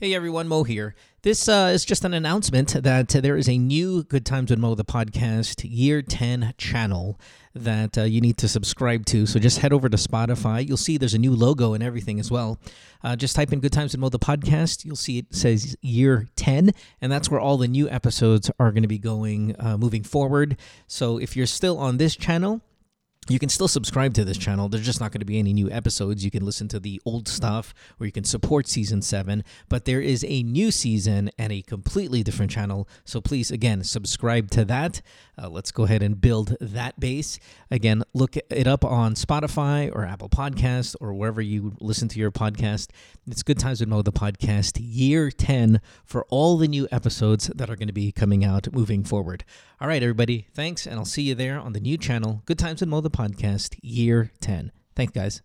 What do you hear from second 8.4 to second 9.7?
subscribe to. So just